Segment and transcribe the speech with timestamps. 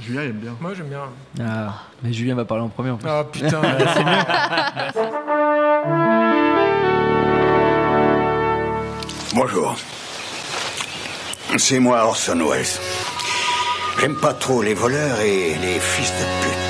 [0.00, 0.56] Julien il aime bien.
[0.60, 1.00] Moi j'aime bien.
[1.40, 3.08] Ah, mais Julien va parler en premier en plus.
[3.08, 3.60] Ah putain,
[3.94, 4.24] c'est mieux.
[9.34, 9.76] Bonjour.
[11.58, 12.66] C'est moi Orson Welles.
[14.00, 16.65] J'aime pas trop les voleurs et les fils de pute.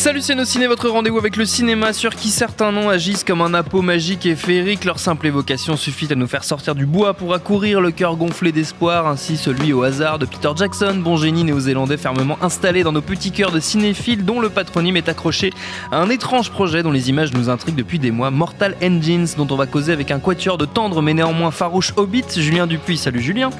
[0.00, 3.42] Salut c'est nos ciné, votre rendez-vous avec le cinéma sur qui certains noms agissent comme
[3.42, 4.86] un appôt magique et féerique.
[4.86, 8.50] Leur simple évocation suffit à nous faire sortir du bois pour accourir, le cœur gonflé
[8.50, 13.02] d'espoir, ainsi celui au hasard de Peter Jackson, bon génie néo-zélandais fermement installé dans nos
[13.02, 15.52] petits cœurs de cinéphiles dont le patronyme est accroché
[15.92, 19.48] à un étrange projet dont les images nous intriguent depuis des mois, Mortal Engines, dont
[19.50, 23.20] on va causer avec un quatuor de tendre mais néanmoins farouche hobbit, Julien Dupuis, salut
[23.20, 23.50] Julien.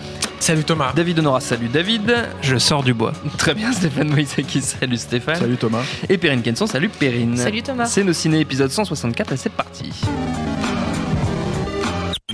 [0.40, 0.94] Salut Thomas.
[0.96, 2.14] David Honora, salut David.
[2.40, 3.12] Je sors du bois.
[3.36, 5.36] Très bien, Stéphane Moïsaki, salut Stéphane.
[5.36, 5.82] Salut Thomas.
[6.08, 7.36] Et Perrine Kenson, salut Perrine.
[7.36, 7.86] Salut Thomas.
[7.86, 9.90] C'est nos ciné épisode 164 et c'est parti.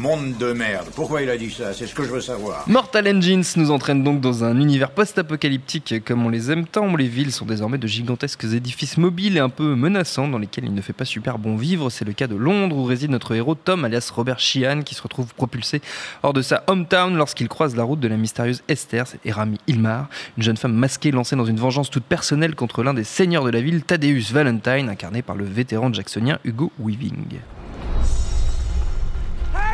[0.07, 0.87] Monde de merde.
[0.95, 1.73] Pourquoi il a dit ça?
[1.73, 2.63] C'est ce que je veux savoir.
[2.69, 6.95] Mortal Engines nous entraîne donc dans un univers post-apocalyptique comme on les aime tant.
[6.95, 10.75] Les villes sont désormais de gigantesques édifices mobiles et un peu menaçants dans lesquels il
[10.75, 11.91] ne fait pas super bon vivre.
[11.91, 15.03] C'est le cas de Londres où réside notre héros Tom alias Robert Sheehan qui se
[15.03, 15.83] retrouve propulsé
[16.23, 20.09] hors de sa hometown lorsqu'il croise la route de la mystérieuse Esther et Rami Ilmar,
[20.37, 23.51] une jeune femme masquée lancée dans une vengeance toute personnelle contre l'un des seigneurs de
[23.51, 27.41] la ville, Thaddeus Valentine, incarné par le vétéran jacksonien Hugo Weaving.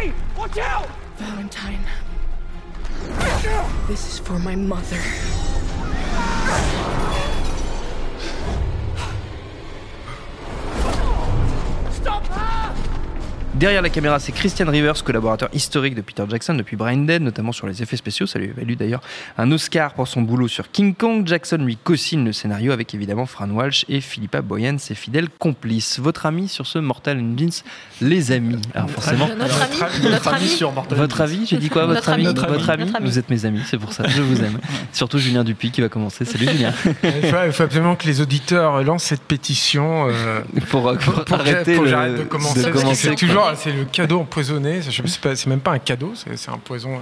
[0.02, 0.14] away!
[0.36, 0.88] Watch out!
[1.16, 1.84] Valentine.
[3.88, 5.00] This is for my mother.
[11.90, 13.01] Stop her!
[13.54, 17.52] Derrière la caméra, c'est Christian Rivers, collaborateur historique de Peter Jackson depuis Brain Dead, notamment
[17.52, 18.26] sur les effets spéciaux.
[18.26, 19.02] Ça lui a valu d'ailleurs
[19.36, 21.26] un Oscar pour son boulot sur King Kong.
[21.26, 25.98] Jackson lui co-signe le scénario avec évidemment Fran Walsh et Philippa Boyen, ses fidèles complices.
[25.98, 27.52] Votre ami sur ce Mortal Engines,
[28.00, 28.62] les amis.
[28.74, 30.48] Alors forcément, Notre ami, notre ami.
[30.48, 32.34] sur Mortal votre avis J'ai dit quoi Votre ami, ami.
[32.34, 33.06] Votre ami, ami.
[33.06, 34.08] Vous êtes mes amis, c'est pour ça.
[34.08, 34.58] Je vous aime.
[34.94, 36.24] Surtout Julien Dupuis qui va commencer.
[36.24, 36.72] Salut Julien.
[37.04, 40.40] Il faut, il faut absolument que les auditeurs lancent cette pétition euh,
[40.70, 42.60] pour, pour arrêter pour le- de commencer.
[42.60, 43.08] de parce que commencer,
[43.56, 44.80] c'est le cadeau empoisonné.
[44.82, 47.00] Je sais pas, c'est même pas un cadeau, c'est un poison.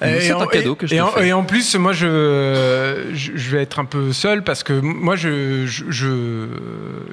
[0.00, 1.28] C'est un cadeau que je et en, fais.
[1.28, 5.84] et en plus, moi, je, vais être un peu seul parce que moi, je, je,
[5.90, 6.06] je-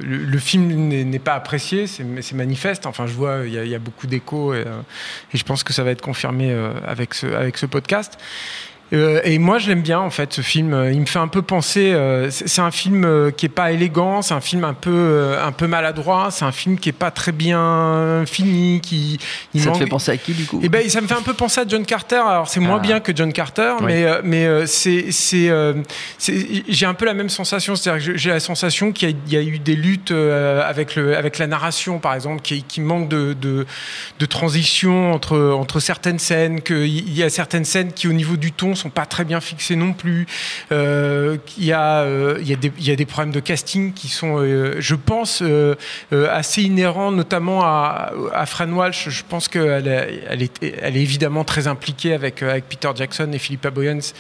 [0.01, 2.85] le, le film n'est pas apprécié, c'est manifeste.
[2.85, 4.81] Enfin, je vois, il y a, il y a beaucoup d'échos et, euh,
[5.33, 8.17] et je pense que ça va être confirmé euh, avec ce, avec ce podcast.
[8.93, 10.89] Euh, et moi, je l'aime bien en fait ce film.
[10.93, 11.91] Il me fait un peu penser.
[11.93, 15.43] euh, c'est un film euh, qui est pas élégant, c'est un film un peu euh,
[15.43, 19.19] un peu maladroit, c'est un film qui est pas très bien fini, qui
[19.55, 21.15] il Ça te manque- fait penser à qui du coup eh ben, ça me fait
[21.15, 22.17] un peu penser à John Carter.
[22.17, 22.79] Alors, c'est moins Ah.
[22.87, 23.85] bien que John Carter, Oui.
[23.87, 25.51] mais, mais c'est, c'est,
[26.69, 27.75] j'ai un peu la même sensation.
[27.75, 30.95] C'est-à-dire que j'ai la sensation qu'il y a, il y a eu des luttes avec,
[30.95, 33.65] le, avec la narration, par exemple, qui, qui manque de, de,
[34.19, 38.51] de transition entre, entre certaines scènes, qu'il y a certaines scènes qui, au niveau du
[38.51, 40.27] ton, sont pas très bien fixées non plus.
[40.71, 44.07] Euh, y, euh, il y, a des- il y a des problèmes de casting qui
[44.07, 45.43] sont, euh, je pense,
[46.31, 49.09] assez inhérents, notamment à, à Fran Walsh.
[49.09, 53.29] Je pense qu'elle est, elle est, elle est évidemment très impliquée avec, avec Peter Jackson
[53.33, 54.13] et Philippa Boyens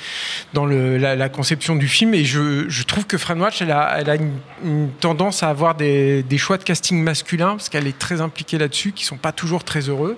[0.53, 2.13] dans le, la, la conception du film.
[2.13, 4.33] Et je, je trouve que Fran Walsh, elle a, elle a une,
[4.63, 8.57] une tendance à avoir des, des choix de casting masculin, parce qu'elle est très impliquée
[8.57, 10.17] là-dessus, qui sont pas toujours très heureux.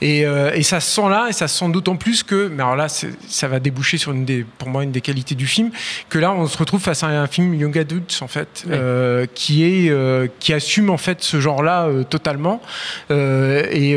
[0.00, 2.62] Et, euh, et ça se sent là, et ça se sent d'autant plus que, mais
[2.62, 5.70] alors là, ça va déboucher sur une des, pour moi une des qualités du film,
[6.08, 8.72] que là, on se retrouve face à un film Young Adults en fait, Oui.
[8.74, 12.60] euh, qui est euh, qui assume en fait ce genre-là euh, totalement
[13.10, 13.92] et,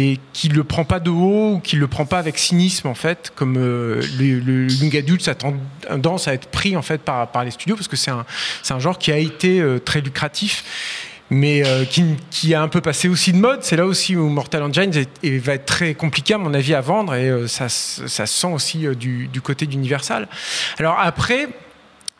[0.00, 2.94] et qui le prend pas de haut ou qui le prend pas avec cynisme en
[2.94, 7.44] fait, comme le, le Young Adults a tendance à être pris en fait par par
[7.44, 8.24] les studios parce que c'est un
[8.62, 10.64] c'est un genre qui a été très lucratif
[11.34, 13.62] mais euh, qui, a un peu passé aussi de mode.
[13.62, 14.92] C'est là aussi où Mortal Engines
[15.22, 18.40] et va être très compliqué, à mon avis, à vendre, et euh, ça, ça se
[18.40, 20.28] sent aussi euh, du, du côté d'Universal.
[20.78, 21.48] Alors après,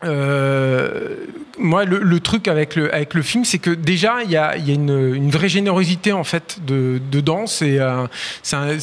[0.05, 1.15] euh,
[1.57, 4.57] moi, le, le, truc avec le, avec le film, c'est que déjà, il y a,
[4.57, 7.47] y a une, une, vraie générosité en fait de, dedans.
[7.47, 8.05] C'est euh,
[8.53, 8.77] un,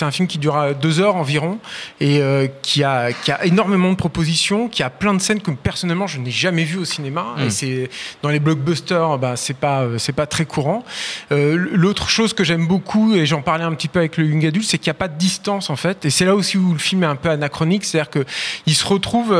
[0.00, 1.58] un, film qui dure deux heures environ
[2.00, 5.50] et euh, qui, a, qui a énormément de propositions, qui a plein de scènes que
[5.50, 7.34] personnellement je n'ai jamais vues au cinéma.
[7.36, 7.42] Mmh.
[7.42, 7.90] Et c'est
[8.22, 10.84] dans les blockbusters, bah, c'est pas c'est pas très courant.
[11.32, 14.44] Euh, L'autre chose que j'aime beaucoup et j'en parlais un petit peu avec le young
[14.44, 16.04] adulte, c'est qu'il n'y a pas de distance en fait.
[16.04, 18.24] Et c'est là aussi où le film est un peu anachronique, c'est-à-dire que
[18.66, 19.30] il se retrouve.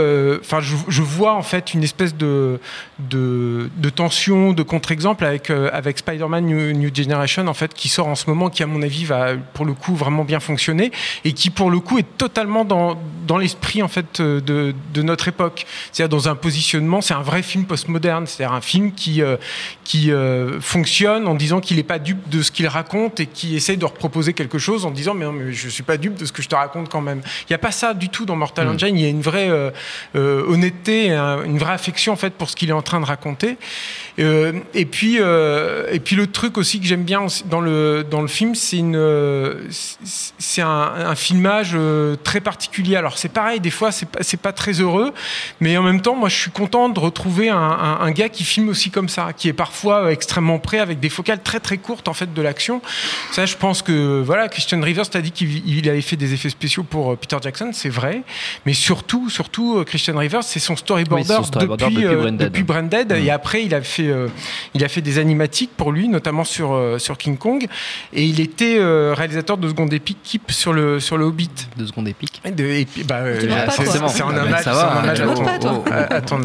[0.40, 2.60] Enfin, je, je vois en fait une espèce de
[3.08, 7.88] de, de tension, de contre-exemple avec, euh, avec Spider-Man New, New, Generation, en fait, qui
[7.88, 10.90] sort en ce moment, qui à mon avis va pour le coup vraiment bien fonctionner
[11.24, 15.02] et qui pour le coup est totalement dans, dans l'esprit en fait euh, de, de
[15.02, 15.66] notre époque.
[15.92, 19.36] C'est-à-dire dans un positionnement, c'est un vrai film postmoderne, c'est-à-dire un film qui, euh,
[19.84, 23.56] qui euh, fonctionne en disant qu'il n'est pas dupe de ce qu'il raconte et qui
[23.56, 26.24] essaie de reproposer quelque chose en disant mais non mais je suis pas dupe de
[26.24, 27.22] ce que je te raconte quand même.
[27.42, 28.70] Il n'y a pas ça du tout dans Mortal mm.
[28.70, 29.70] Engine, il y a une vraie euh,
[31.12, 33.56] euh, une vraie affection en fait pour ce qu'il est en train de raconter.
[34.18, 38.20] Euh, et puis euh, et puis le truc aussi que j'aime bien dans le dans
[38.20, 38.98] le film, c'est une
[39.70, 41.76] c'est un, filmage
[42.24, 42.96] très particulier.
[42.96, 45.12] Alors c'est pareil, des fois c'est pas c'est pas très heureux,
[45.60, 48.90] mais en même temps moi je suis content de retrouver un, gars qui filme aussi
[48.90, 52.32] comme ça, qui est parfois extrêmement prêt avec des focales très très courtes en fait
[52.32, 52.82] de l'action.
[53.32, 56.82] Ça je pense que voilà Christian Rivers t'a dit qu'il avait fait des effets spéciaux
[56.82, 58.22] pour Peter Jackson, c'est vrai,
[58.66, 63.12] mais surtout surtout Christian Rivers c'est son storyboarder, oui, storyboarder depuis, depuis, Branded, depuis Branded
[63.12, 63.16] mmh.
[63.16, 64.28] et après il a fait euh,
[64.74, 67.66] il a fait des animatiques pour lui, notamment sur, euh, sur King Kong.
[68.12, 71.50] Et il était euh, réalisateur de Seconde Épique sur le, sur le Hobbit.
[71.76, 73.22] De Seconde Épique de, et, bah,
[73.70, 76.40] C'est en hommage à ton.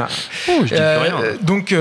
[1.41, 1.71] Donc,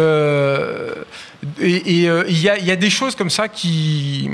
[1.60, 4.30] et il y, a, y a des choses comme ça qui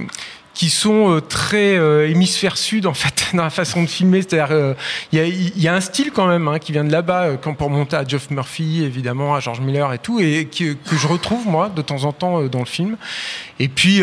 [0.55, 4.23] qui sont euh, très euh, hémisphère sud en fait dans la façon de filmer.
[4.23, 4.75] C'est-à-dire
[5.12, 7.55] il euh, y, y, a un style quand même hein, qui vient de là-bas, quand
[7.55, 11.06] pour monter à Geoff Murphy évidemment, à George Miller et tout, et qui, que je
[11.06, 12.97] retrouve moi de temps en temps dans le film.
[13.58, 14.02] Et puis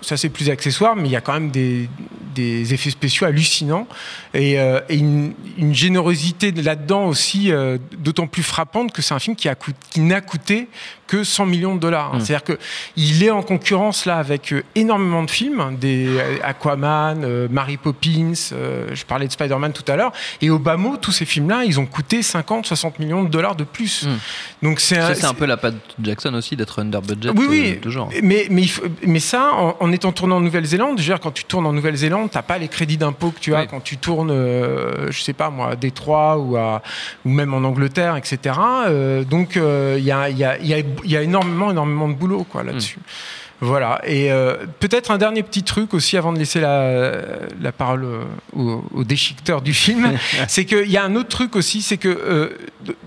[0.00, 1.88] ça c'est plus accessoire, mais il y a quand même des,
[2.34, 3.86] des effets spéciaux hallucinants
[4.32, 7.52] et, et une, une, générosité là-dedans aussi
[7.98, 9.54] d'autant plus frappante que c'est un film qui a
[9.90, 10.68] qui n'a coûté
[11.06, 12.14] que 100 millions de dollars.
[12.14, 12.20] Mmh.
[12.20, 12.58] C'est-à-dire que
[12.96, 18.88] il est en concurrence là avec énormément de films des Aquaman, euh, Mary Poppins, euh,
[18.94, 21.78] je parlais de Spider-Man tout à l'heure, et au bas mot, tous ces films-là, ils
[21.78, 24.04] ont coûté 50, 60 millions de dollars de plus.
[24.04, 24.18] Mm.
[24.62, 27.30] Donc c'est un, un peu la patte de Jackson aussi d'être under budget.
[27.36, 28.08] Oui, oui, euh, toujours.
[28.22, 28.64] Mais, mais,
[29.06, 31.72] mais ça, en, en étant tourné en Nouvelle-Zélande, je veux dire, quand tu tournes en
[31.72, 33.66] Nouvelle-Zélande, t'as pas les crédits d'impôt que tu as oui.
[33.68, 36.82] quand tu tournes, euh, je sais pas moi, à Détroit ou, à,
[37.26, 38.56] ou même en Angleterre, etc.
[38.86, 42.44] Euh, donc il y a, y, a, y, a, y, a, énormément, énormément de boulot
[42.44, 42.98] quoi là-dessus.
[42.98, 43.43] Mm.
[43.60, 44.00] Voilà.
[44.06, 47.12] Et euh, peut-être un dernier petit truc aussi avant de laisser la,
[47.60, 48.06] la parole
[48.54, 50.12] au, au, déchiqueteur du film,
[50.48, 52.50] c'est qu'il y a un autre truc aussi, c'est que euh,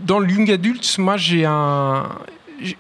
[0.04, 2.10] dans le young adult, moi j'ai un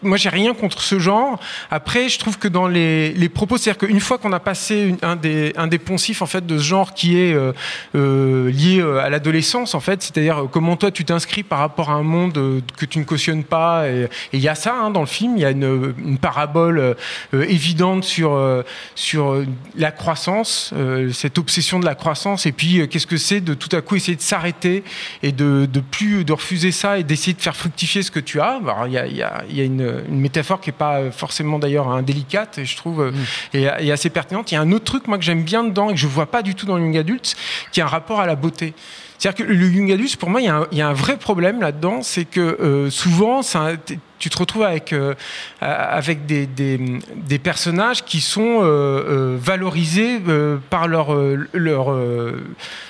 [0.02, 1.40] moi, j'ai rien contre ce genre.
[1.70, 5.54] Après, je trouve que dans les, propos, c'est-à-dire qu'une fois qu'on a passé un, des,
[5.56, 7.52] un des poncifs en fait de ce genre qui est euh,
[7.96, 11.94] euh, lié euh, à l'adolescence, en fait, c'est-à-dire comment toi tu t'inscris par rapport à
[11.94, 13.88] un monde que tu ne cautionnes pas.
[13.88, 15.38] Et il y a ça hein, dans le film.
[15.38, 16.96] Il y a une, parabole
[17.34, 18.64] évidente sur
[18.96, 19.44] sur
[19.76, 20.74] la croissance,
[21.14, 22.46] cette obsession de la croissance.
[22.46, 24.84] Et puis, qu'est-ce que c'est de tout à coup essayer de s'arrêter
[25.22, 28.42] et de, de plus de refuser ça et d'essayer de faire fructifier ce que tu
[28.42, 28.60] as?
[28.68, 32.76] A, il y a une, une, métaphore qui n'est pas forcément d'ailleurs indélicate, et je
[32.76, 33.58] trouve, mmh.
[33.58, 34.52] et, et, assez pertinente.
[34.52, 36.12] Il y a un autre truc, moi, que j'aime bien dedans et que je ne
[36.12, 37.36] vois pas du tout dans le young adult,
[37.72, 38.74] qui a un rapport à la beauté.
[39.18, 40.94] C'est-à-dire que le young adult, pour moi, il y a un, il y a un
[40.94, 43.76] vrai problème là-dedans, c'est que euh, souvent, un,
[44.20, 45.14] tu te retrouves avec, euh,
[45.62, 46.80] avec des, des,
[47.16, 51.16] des, personnages qui sont euh, euh valorisés euh, par leur,
[51.54, 51.96] leur,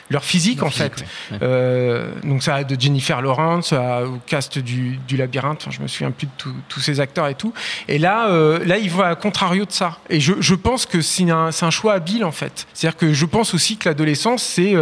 [0.09, 0.94] leur physique, leur en physique,
[1.29, 1.45] fait.
[1.45, 2.03] Ouais.
[2.24, 6.11] donc ça va de Jennifer Lawrence au cast du, du labyrinthe, enfin, je me souviens
[6.11, 7.54] plus de tous ces acteurs et tout.
[7.87, 8.30] Et là,
[8.66, 9.97] là ils vont à contrario de ça.
[10.09, 12.68] Et je, je pense que c'est un, un, choix habile, en fait.
[12.73, 14.75] C'est-à-dire que je pense aussi que l'adolescence, c'est,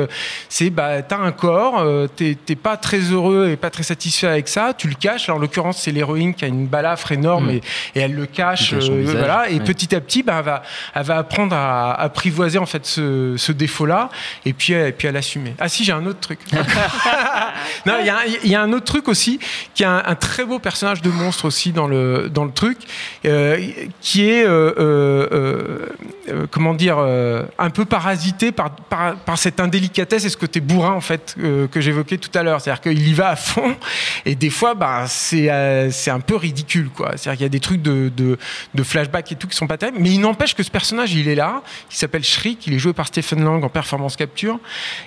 [0.50, 1.84] c'est bah, t'as un corps,
[2.16, 5.30] t'es pas très heureux et pas très satisfait avec ça, tu le caches.
[5.30, 7.52] Alors, en l'occurrence, c'est l'héroïne qui a une balafre énorme mmh.
[7.52, 7.62] et,
[7.96, 9.50] et, elle le cache, euh, voilà.
[9.50, 9.64] Et ouais.
[9.64, 10.64] petit à petit, bah, elle va,
[10.94, 14.10] elle va apprendre à, à apprivoiser en fait ce, ce défaut-là,
[14.46, 15.54] et puis, et puis à l'assumer.
[15.60, 16.40] Ah si, j'ai un autre truc.
[17.86, 19.40] non, il y, y, a un autre truc aussi,
[19.74, 22.78] qui est un, un, très beau personnage de monstre aussi dans le dans le truc,
[23.26, 23.58] euh,
[24.02, 25.88] qui est euh, euh,
[26.30, 30.60] euh comment dire, euh, un peu parasité par, par, par cette indélicatesse et ce côté
[30.60, 32.62] bourrin en fait que j'évoquais tout à l'heure.
[32.62, 33.76] C'est-à-dire qu'il y va à fond,
[34.26, 35.50] et des fois, bah, c'est
[35.92, 37.12] c'est un peu ridicule, quoi.
[37.16, 38.38] C'est-à-dire qu'il y a des trucs de, de,
[38.74, 41.28] de flashback et tout qui sont pas terribles, mais il n'empêche que ce personnage, il
[41.28, 44.60] est là, il s'appelle Shriek, il est joué par Stephen Lang en performance capture,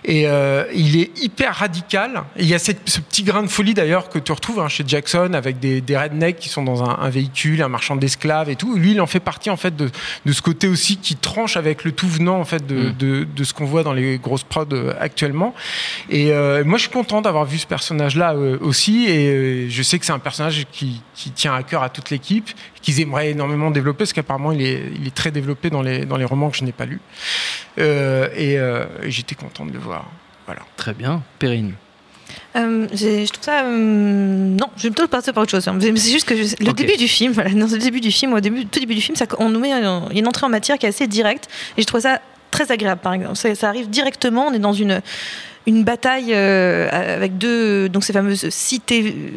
[0.05, 2.25] et euh, il est hyper radical.
[2.37, 4.69] Et il y a cette, ce petit grain de folie d'ailleurs que tu retrouves hein,
[4.69, 8.49] chez Jackson avec des, des rednecks qui sont dans un, un véhicule, un marchand d'esclaves
[8.49, 8.77] et tout.
[8.77, 9.91] Lui, il en fait partie en fait de,
[10.25, 12.97] de ce côté aussi qui tranche avec le tout venant en fait de, Mm.
[12.99, 15.55] de, de ce qu'on voit dans les grosses prods euh, actuellement.
[16.11, 19.07] Et euh, moi, je suis content d'avoir vu ce personnage-là euh, aussi.
[19.09, 22.11] Et euh, je sais que c'est un personnage qui, qui tient à cœur à toute
[22.11, 22.49] l'équipe,
[22.81, 26.17] qu'ils aimeraient énormément développer, parce qu'apparemment, il est, il est très développé dans les, dans
[26.17, 27.01] les romans que je n'ai pas lus.
[27.79, 30.05] Euh, et euh, et j'étais content de le voir.
[30.47, 30.63] Voilà.
[30.77, 31.23] Très bien.
[31.41, 31.73] Perrine.
[32.57, 33.65] Euh, je trouve ça.
[33.65, 35.69] euh, non, je vais plutôt passer par autre chose.
[35.75, 38.33] Mais C'est juste que je- le début du film, voilà, dans le début du film,
[38.35, 40.29] au début, tout début du film, ça, on nous met un- il y a une
[40.29, 41.49] entrée en matière qui est assez directe.
[41.77, 42.21] Et je trouve ça
[42.51, 43.37] très agréable, par exemple.
[43.37, 44.47] Ça, ça arrive directement.
[44.49, 45.03] On est dans une
[45.69, 49.31] une bataille euh, avec deux donc ces fameuses cités euh,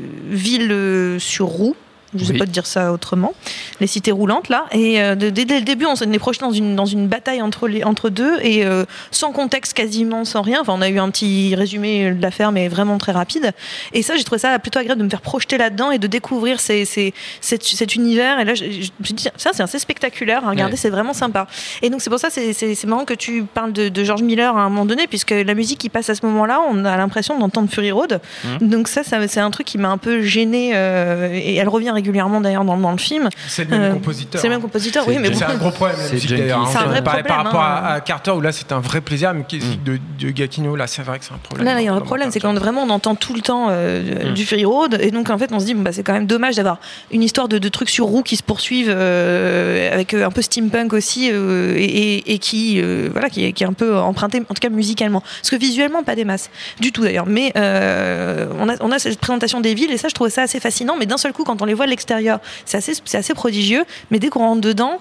[0.71, 1.75] euh, sur roues
[2.15, 2.37] je sais Oui.
[2.39, 3.33] pas de dire ça autrement,
[3.79, 4.65] les cités roulantes là.
[4.71, 7.67] Et euh, dès, dès le début, on s'est projeté dans une, dans une bataille entre,
[7.67, 10.59] les, entre deux et euh, sans contexte quasiment, sans rien.
[10.61, 13.51] Enfin, on a eu un petit résumé de l'affaire, mais vraiment très rapide.
[13.93, 16.59] Et ça, j'ai trouvé ça plutôt agréable de me faire projeter là-dedans et de découvrir
[16.59, 18.39] ces, ces- cet, cet univers.
[18.39, 20.77] Et là, je, je me suis dit, ça, c'est assez spectaculaire regarder, Ouais.
[20.77, 21.47] c'est vraiment sympa.
[21.81, 24.61] Et donc, c'est pour ça, c'est marrant que tu parles de, de George Miller à
[24.61, 27.69] un moment donné, puisque la musique qui passe à ce moment-là, on a l'impression d'entendre
[27.69, 28.19] Fury Road.
[28.61, 28.69] Mhm.
[28.69, 32.41] Donc, ça, ça c'est un truc qui m'a un peu gêné et elle revient régulièrement
[32.41, 33.29] d'ailleurs dans, dans le film.
[33.47, 34.41] C'est le même Euh, compositeur.
[34.41, 34.61] C'est le même hein.
[34.63, 35.37] compositeur, oui, mais bon.
[35.37, 36.41] C'est un gros problème, la C'est musique Jenkins.
[36.43, 36.59] d'ailleurs.
[36.61, 36.69] hein.
[36.71, 37.93] C'est un vrai Pareil problème, Par rapport hein.
[37.95, 41.03] à, Carter, où là c'est un vrai plaisir, mais qui de, de Gatineau, là c'est
[41.03, 41.65] vrai que c'est un problème.
[41.65, 44.01] Là, il y a un problème, c'est quand vraiment on entend tout le temps euh,
[44.31, 44.33] Mm.
[44.33, 46.25] du Fury Road, et donc en fait on se dit bon, bah, c'est quand même
[46.27, 46.79] dommage d'avoir
[47.11, 50.93] une histoire de, de trucs sur roues qui se poursuivent euh, avec un peu steampunk
[50.93, 54.39] aussi euh, et, et- et qui euh, voilà qui est, qui est un peu emprunté
[54.39, 58.47] en tout cas musicalement, parce que visuellement pas des masses du tout d'ailleurs, mais euh,
[58.59, 60.95] on, a, on a cette présentation des villes et ça je trouvais ça assez fascinant,
[60.99, 62.39] mais d'un seul coup quand on les voit l'extérieur.
[62.65, 64.99] C'est assez assez prodigieux, mais dès qu'on rentre dedans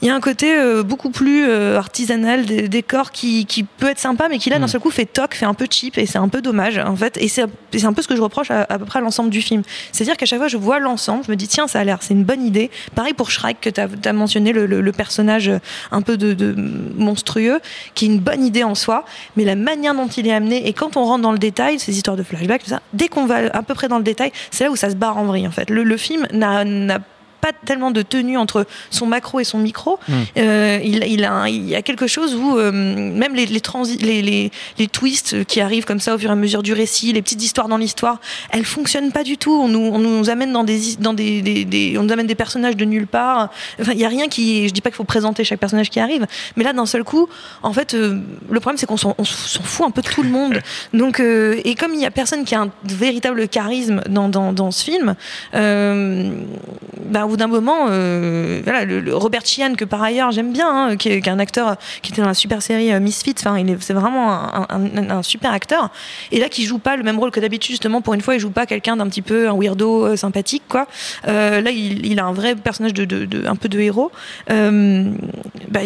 [0.00, 3.88] il y a un côté euh, beaucoup plus euh, artisanal des décors qui, qui peut
[3.88, 4.68] être sympa, mais qui là d'un Mm.
[4.68, 7.16] seul coup fait toc, fait un peu cheap et c'est un peu dommage en fait.
[7.16, 7.42] Et c'est
[7.84, 9.62] un peu ce que je reproche à, à peu près à l'ensemble du film.
[9.92, 12.14] C'est-à-dire qu'à chaque fois je vois l'ensemble, je me dis tiens ça a l'air, c'est
[12.14, 12.70] une bonne idée.
[12.94, 15.50] Pareil pour Shrek que tu as, mentionné le, le- le personnage
[15.90, 16.54] un peu de, de
[16.96, 17.60] monstrueux,
[17.94, 19.04] qui est une bonne idée en soi,
[19.36, 21.96] mais la manière dont il est amené et quand on rentre dans le détail, ces
[21.96, 24.64] histoires de flashback, tout ça, dès qu'on va à peu près dans le détail, c'est
[24.64, 25.70] là où ça se barre en vrille en fait.
[25.70, 26.98] Le, le film n'a n'a
[27.40, 29.98] pas tellement de tenue entre son macro et son micro.
[30.08, 30.12] Mm.
[30.38, 34.00] Euh, il, il, a, il y a quelque chose où euh, même les, les, transi-
[34.00, 37.12] les, les, les twists qui arrivent comme ça au fur et à mesure du récit,
[37.12, 39.52] les petites histoires dans l'histoire, elles fonctionnent pas du tout.
[39.52, 42.34] On nous, on nous amène dans des, dans des, des- des- on nous amène des
[42.34, 43.50] personnages de nulle part.
[43.80, 46.00] Enfin, il y a rien qui, je dis pas qu'il faut présenter chaque personnage qui
[46.00, 46.26] arrive,
[46.56, 47.28] mais là d'un seul coup,
[47.62, 48.18] en fait, euh,
[48.50, 50.60] le problème c'est qu'on s'en fout un peu de tout le monde.
[50.92, 54.70] Donc, et comme il y a personne qui a un véritable charisme dans, dans, dans
[54.70, 55.14] ce film,
[55.52, 61.08] bah, au d'un moment, euh, voilà, Robert Sheehan que par ailleurs j'aime bien, hein, qui,
[61.08, 63.34] est, un acteur qui était dans la super série euh, Misfits.
[63.38, 65.90] Enfin, c'est vraiment un, super acteur.
[66.32, 68.40] Et là, qui joue pas le même rôle que d'habitude, justement pour une fois, il
[68.40, 70.86] joue pas quelqu'un d'un petit peu un weirdo euh, sympathique, quoi.
[71.24, 74.10] Là, il, a un vrai personnage de, un peu de héros.
[74.48, 75.80] Bah,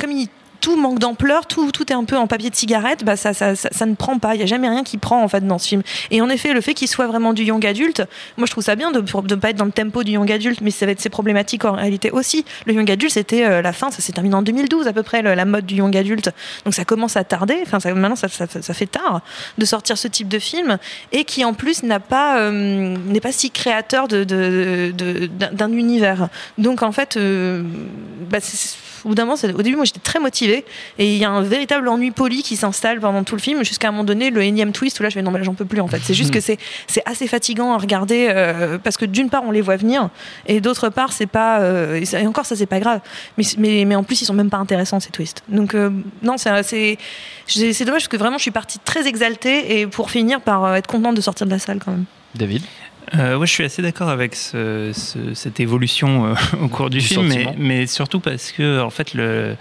[0.00, 0.28] comme il
[0.60, 3.54] tout manque d'ampleur, tout, tout est un peu en papier de cigarette, bah ça, ça,
[3.54, 4.34] ça, ne prend pas.
[4.34, 5.82] Il n'y a jamais rien qui prend en fait dans ce film.
[6.10, 8.02] Et en effet, le fait qu'il soit vraiment du young adulte,
[8.36, 10.60] moi je trouve ça bien de ne pas être dans le tempo du young adulte,
[10.60, 12.44] mais ça va être ses problématiques en réalité aussi.
[12.66, 15.22] Le young adulte, c'était euh, la fin, ça s'est terminé en 2012 à peu près,
[15.22, 16.30] la mode du young adulte.
[16.64, 19.22] Donc ça commence à tarder, enfin maintenant ça, ça, fait tard
[19.58, 20.78] de sortir ce type de film,
[21.12, 24.92] et qui en plus n'a pas, euh, n'est pas si créateur de, de-
[25.52, 26.28] d'un univers.
[26.58, 27.62] Donc en fait, euh,
[28.30, 30.64] bah, c'est- au bout d'un moment, c'est- au début, moi j'étais très motivée
[30.98, 33.88] et il y a un véritable ennui poli qui s'installe pendant tout le film jusqu'à
[33.88, 35.64] un moment donné, le énième twist où là je fais non, mais là j'en peux
[35.64, 36.00] plus en fait.
[36.02, 36.58] C'est juste que c'est
[37.06, 40.10] assez fatigant à regarder euh, parce que d'une part on les voit venir
[40.46, 41.60] et d'autre part c'est pas.
[41.60, 43.00] euh, et encore ça c'est pas grave,
[43.38, 45.42] mais, mais, mais en plus ils sont même pas intéressants ces twists.
[45.48, 45.90] Donc euh,
[46.22, 46.98] non, c'est
[47.46, 50.74] c'est dommage parce que vraiment je suis partie très exaltée et pour finir par euh,
[50.74, 52.04] être contente de sortir de la salle quand même.
[52.34, 52.62] David?
[53.14, 56.98] Euh, ouais, je suis assez d'accord avec ce- ce- cette évolution euh, au cours du,
[56.98, 59.56] Du film, mais, surtout parce que en fait le,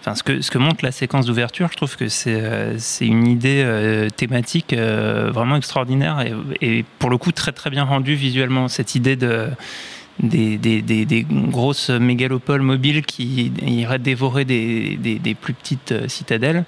[0.00, 3.06] enfin ce que ce que montre la séquence d'ouverture, je trouve que c'est euh, c'est
[3.06, 6.32] une idée euh, thématique vraiment extraordinaire et,
[6.78, 8.66] et pour le coup très très bien rendue visuellement.
[8.68, 9.46] Cette idée de
[10.20, 14.98] des, des, des, des grosses mégalopoles mobiles qui iraient dévorer des,
[15.40, 16.64] plus petites euh, citadelles.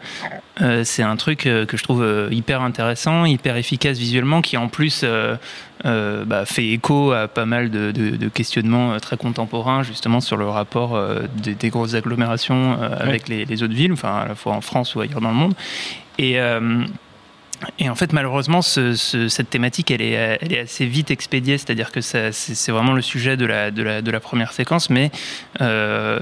[0.61, 4.69] Euh, c'est un truc euh, que je trouve hyper intéressant, hyper efficace visuellement, qui en
[4.69, 5.37] plus euh,
[5.87, 10.37] euh, bah, fait écho à pas mal de, de- de questionnements très contemporains, justement sur
[10.37, 11.01] le rapport
[11.43, 15.01] des, grosses agglomérations avec les, les autres villes, enfin à la fois en France ou
[15.01, 15.55] ailleurs dans le monde.
[16.19, 16.37] Et,
[17.79, 22.01] Et en fait, malheureusement, ce, ce, cette thématique, elle est, assez vite expédiée, c'est-à-dire que
[22.01, 25.11] c'est vraiment le sujet de la, première séquence, mais
[25.61, 26.21] euh,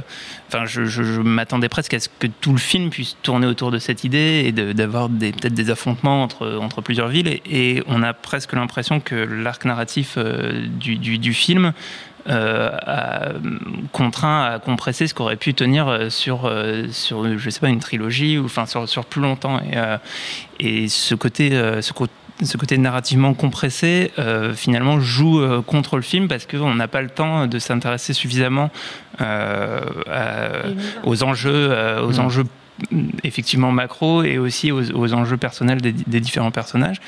[0.49, 4.04] enfin, je, m'attendais presque à ce que tout le film puisse tourner autour de cette
[4.04, 7.40] idée et d'avoir peut-être des affrontements entre, plusieurs villes.
[7.47, 11.73] Et, on a presque l'impression que l'arc narratif euh, du, film
[12.28, 13.32] a
[13.92, 17.80] contraint à compresser ce qu'aurait pu tenir euh, sur, euh, sur, je sais pas, une
[17.80, 19.61] trilogie ou enfin sur, sur plus longtemps.
[19.61, 19.97] Et, euh,
[20.61, 25.97] et ce côté, euh, ce côté ce côté narrativement compressé euh, finalement joue euh, contre
[25.97, 28.70] le film parce qu'on n'a pas le temps de s'intéresser suffisamment
[29.20, 30.49] euh, à,
[31.02, 32.20] aux enjeux aux mmh.
[32.20, 32.44] enjeux
[33.25, 37.00] effectivement macro et aussi aux, aux enjeux personnels des, des, différents personnages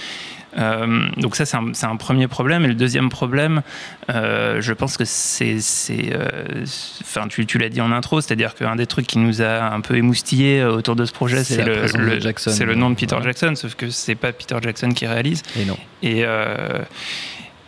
[0.59, 2.64] euh, donc ça, c'est un, un, premier problème.
[2.64, 3.62] Et le deuxième problème,
[4.11, 5.59] euh, je pense que c'est...
[5.90, 6.64] Euh,
[7.02, 9.80] enfin, tu, tu l'as dit en intro, c'est-à-dire qu'un des trucs qui nous a un
[9.80, 13.23] peu émoustillé autour de ce projet, c'est le, le, le, nom de Peter ouais.
[13.23, 15.42] Jackson, sauf que c'est pas Peter Jackson qui réalise.
[15.57, 15.78] Et non.
[16.02, 16.25] Et...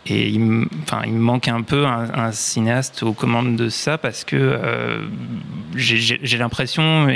[0.04, 3.98] Et il, enfin, il me manque un peu un, un, cinéaste aux commandes de ça
[3.98, 4.58] parce que
[5.76, 7.06] j'ai l'impression,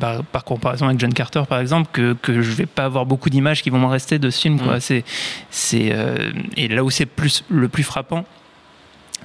[0.00, 3.30] par, par, comparaison avec John Carter par exemple que, que je vais pas avoir beaucoup
[3.30, 4.76] d'images qui vont me rester de ce film quoi.
[4.76, 4.80] Mmh.
[4.80, 5.04] c'est
[5.50, 8.24] c'est euh, et là où c'est plus le plus frappant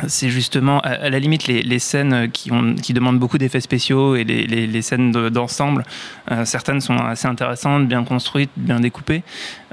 [0.08, 4.16] c'est justement à, la limite les, les scènes qui, ont, qui demandent beaucoup d'effets spéciaux
[4.16, 5.84] et les, les, les scènes d'ensemble
[6.32, 9.24] euh, certaines sont assez intéressantes bien construites bien découpées.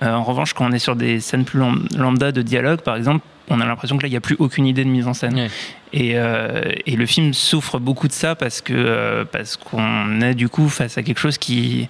[0.02, 1.60] Euh, en revanche quand on est sur des scènes plus
[1.96, 4.66] lambda de dialogue par exemple on a l'impression que là il n'y a plus aucune
[4.66, 5.48] idée de mise en scène.
[5.92, 10.48] Et, euh, et, le film souffre beaucoup de ça parce que parce qu'on est du
[10.48, 11.88] coup face à quelque chose qui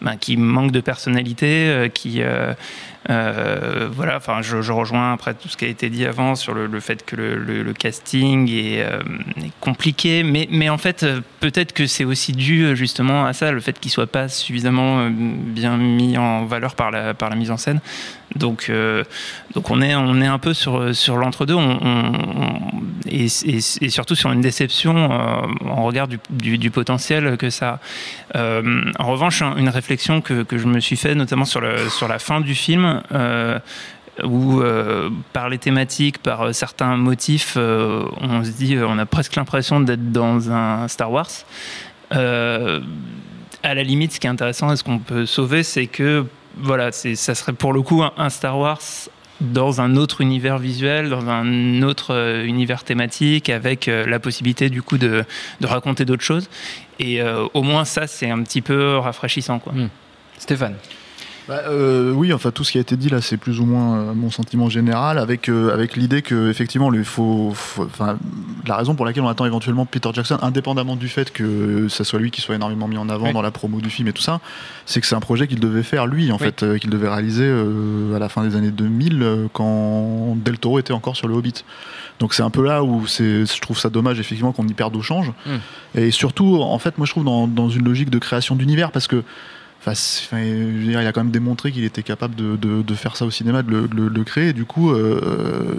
[0.00, 2.22] ben, qui manque de personnalité qui
[3.10, 6.80] euh, voilà, enfin, je, rejoins après tout ce qui a été dit avant sur le,
[6.80, 9.00] fait que le, casting est, euh,
[9.42, 13.50] est, compliqué, mais, mais en fait, euh, peut-être que c'est aussi dû justement à ça,
[13.50, 17.50] le fait qu'il soit pas suffisamment bien mis en valeur par la, par la mise
[17.50, 17.80] en scène.
[18.36, 18.72] Donc,
[19.54, 21.54] donc on est on est un peu sur sur l'entre-deux,
[23.06, 25.10] et, surtout sur une déception
[25.66, 27.78] en regard du, du, potentiel que ça.
[28.34, 32.18] Euh, en revanche, une réflexion que, que je me suis fait, notamment sur sur la
[32.18, 32.91] fin du film.
[34.20, 39.06] Euh, où euh, par les thématiques, par euh, certains motifs, on se dit, on a
[39.06, 41.30] presque l'impression d'être dans un Star Wars.
[42.10, 46.90] À la limite, ce qui est intéressant et ce qu'on peut sauver, c'est que voilà,
[46.92, 48.80] ça serait pour le coup un, Star Wars
[49.40, 54.98] dans un autre univers visuel, dans un autre univers thématique, avec la possibilité du coup
[54.98, 55.24] de,
[55.62, 56.50] raconter d'autres choses.
[56.98, 57.22] Et
[57.54, 59.60] au moins ça, c'est un petit peu rafraîchissant.
[59.60, 59.72] Quoi.
[59.72, 59.88] Mmh.
[60.38, 60.74] Stéphane
[61.52, 63.98] bah, euh, oui, enfin tout ce qui a été dit là, c'est plus ou moins
[63.98, 68.16] euh, mon sentiment général, avec euh, avec l'idée que effectivement, il faut, faut, enfin,
[68.66, 72.20] la raison pour laquelle on attend éventuellement Peter Jackson, indépendamment du fait que ça soit
[72.20, 73.32] lui qui soit énormément mis en avant oui.
[73.34, 74.40] dans la promo du film et tout ça,
[74.86, 76.44] c'est que c'est un projet qu'il devait faire lui, en oui.
[76.46, 77.52] fait, euh, qu'il devait réaliser
[78.14, 81.66] à la fin des années 2000, euh, quand Del Toro était encore sur le Hobbit.
[82.18, 85.02] Donc c'est un peu là où je trouve ça dommage effectivement qu'on y perde au
[85.02, 85.30] change.
[85.44, 85.98] Mm.
[85.98, 89.06] Et surtout, en fait, moi je trouve dans, dans une logique de création d'univers, parce
[89.06, 89.22] que
[89.84, 93.88] Enfin, il a quand même démontré qu'il était capable de, faire ça au cinéma, de
[93.92, 94.52] le, créer.
[94.52, 95.74] Du coup, euh,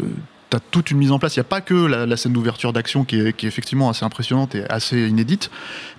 [0.50, 1.38] tu as toute une mise en place.
[1.38, 4.04] Il n'y a pas que la, scène d'ouverture d'action qui est, qui est, effectivement assez
[4.04, 5.50] impressionnante et assez inédite,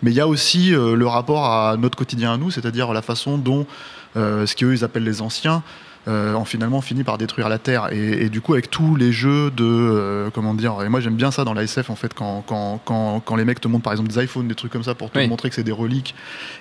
[0.02, 3.00] mais il y a aussi euh, le rapport à notre quotidien à nous, c'est-à-dire la
[3.00, 3.66] façon dont
[4.16, 5.62] euh, ce qu'eux ils appellent les anciens
[6.08, 7.88] euh, ont finalement fini par détruire la Terre.
[7.92, 9.64] Et, et du coup, avec tous les jeux de.
[9.64, 12.80] Euh, comment dire Et moi, j'aime bien ça dans la SF, en fait, quand, quand,
[12.84, 15.10] quand, quand, les mecs te montrent, par exemple, des iPhones, des trucs comme ça, pour
[15.10, 15.28] te oui.
[15.28, 16.14] montrer que c'est des reliques.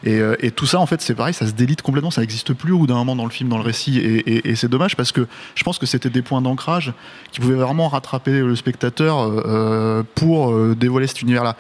[0.04, 2.54] Et, euh, et, tout ça, en fait, c'est pareil, ça se délite complètement, ça n'existe
[2.54, 4.00] plus au bout d'un moment dans le film, dans le récit.
[4.00, 6.94] Et, et c'est dommage parce que je pense que c'était des points d'ancrage
[7.32, 11.56] qui pouvaient vraiment rattraper le spectateur euh, pour euh, dévoiler cet univers-là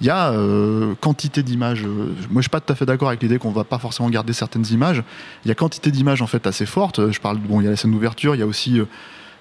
[0.00, 1.84] il y a euh, quantité d'images.
[1.84, 4.08] Euh, moi, je suis pas tout à fait d'accord avec l'idée qu'on va pas forcément
[4.10, 5.02] garder certaines images.
[5.44, 7.10] Il y a quantité d'images en fait assez forte.
[7.10, 8.80] Je parle, bon, il y a la scène d'ouverture, il y a aussi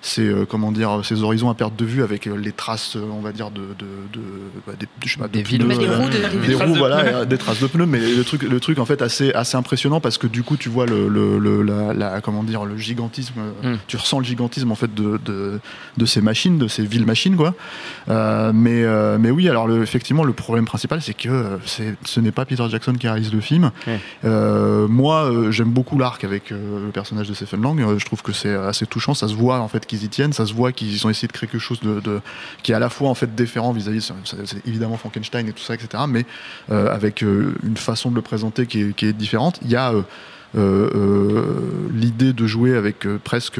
[0.07, 3.01] ces euh, comment dire ces horizons à perte de vue avec euh, les traces euh,
[3.11, 4.21] on va dire de, de, de,
[4.65, 7.59] bah, des, je sais pas, des, villes, des roues, de, des roues voilà des traces
[7.59, 7.85] de pneus.
[7.85, 10.69] Mais le truc le truc en fait assez assez impressionnant parce que du coup tu
[10.69, 13.75] vois le, le, le la, la, comment dire le gigantisme mm.
[13.87, 17.53] tu ressens le gigantisme en fait de, de, ces machines de ces villes machines quoi.
[18.09, 22.31] Euh, mais euh, mais oui alors le, effectivement le problème principal c'est que ce n'est
[22.31, 23.71] pas Peter Jackson qui réalise le film.
[23.85, 23.91] Mm.
[24.25, 27.97] euh, moi j'aime beaucoup l'arc avec le personnage de Stephen Lang.
[27.97, 29.13] Je trouve que c'est assez touchant.
[29.13, 30.33] Ça se voit en fait qu'ils y tiennent.
[30.33, 31.79] Ça se voit qu'ils ont essayé de créer quelque chose
[32.63, 35.73] qui est à la fois en fait différent vis-à-vis, c'est évidemment Frankenstein et tout ça,
[35.73, 36.03] etc.
[36.07, 36.25] Mais
[36.71, 39.59] euh, avec euh, une façon de le présenter qui est, différente.
[39.63, 39.93] Il y a
[40.55, 43.59] euh l'idée de jouer avec presque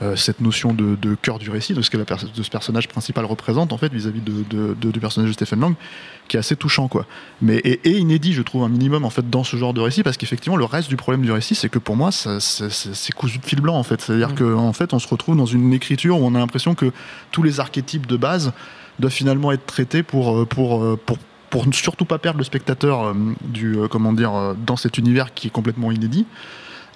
[0.00, 2.86] euh, cette notion de, de, cœur du récit, de ce que la de ce personnage
[2.86, 5.74] principal représente en fait vis-à-vis de, de, du personnage de Stephen Lang,
[6.28, 7.04] qui est assez touchant quoi.
[7.42, 10.04] Mais et, et, inédit, je trouve un minimum en fait dans ce genre de récit,
[10.04, 13.44] parce qu'effectivement le reste du problème du récit, c'est que pour moi, c'est cousu de
[13.44, 14.00] fil blanc en fait.
[14.00, 14.36] C'est-à-dire mmh.
[14.36, 16.92] qu'en en fait, on se retrouve dans une écriture où on a l'impression que
[17.32, 18.52] tous les archétypes de base
[19.00, 21.18] doivent finalement être traités pour pour pour
[21.50, 25.50] pour ne surtout pas perdre le spectateur du comment dire dans cet univers qui est
[25.50, 26.24] complètement inédit.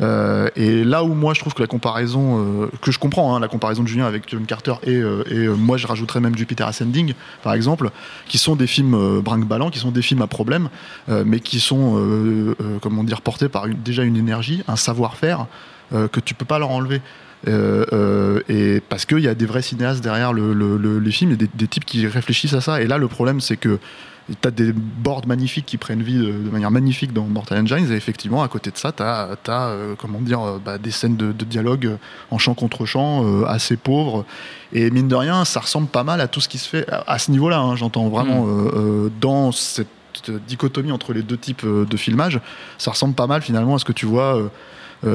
[0.00, 3.40] Euh, et là où moi je trouve que la comparaison, euh, que je comprends, hein,
[3.40, 7.14] la comparaison de Julien avec John Carter et, euh, moi je rajouterais même Jupiter Ascending
[7.42, 7.90] par exemple,
[8.26, 10.68] qui sont des films brinque-ballant, qui sont des films à problème,
[11.08, 15.46] mais qui sont, comment dire, portés par déjà une énergie, un savoir-faire
[15.90, 17.00] que tu peux pas leur enlever.
[17.46, 21.48] et parce qu'il y a des vrais cinéastes derrière le, le, les films, et des,
[21.52, 22.80] des, types qui réfléchissent à ça.
[22.80, 23.78] Et là, le problème, c'est que
[24.40, 27.94] tu as des boards magnifiques qui prennent vie de, manière magnifique dans Mortal Engines et
[27.94, 31.32] effectivement à côté de ça tu as, euh, comment dire euh, bah, des scènes de,
[31.32, 31.96] dialogue euh,
[32.30, 34.24] en chant contre chant assez pauvres
[34.72, 37.18] et mine de rien ça ressemble pas mal à tout ce qui se fait à,
[37.18, 39.10] ce niveau là hein, j'entends vraiment mm.
[39.20, 39.88] dans cette
[40.46, 42.40] dichotomie entre les deux types de filmage
[42.78, 44.50] ça ressemble pas mal finalement à ce que tu vois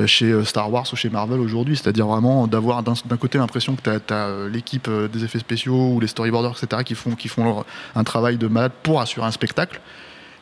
[0.05, 1.77] chez euh, Star Wars ou chez Marvel aujourd'hui.
[1.77, 5.99] C'est-à-dire vraiment d'avoir d'un côté l'impression que tu as, euh, l'équipe des effets spéciaux ou
[5.99, 7.63] les storyboarders, etc., qui font, qui font
[7.95, 9.79] un travail de malade pour assurer un spectacle